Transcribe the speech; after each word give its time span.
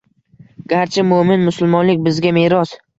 Garchi 0.73 1.05
moʼmin-musulmonlik 1.11 2.05
bizga 2.09 2.37
meros 2.43 2.79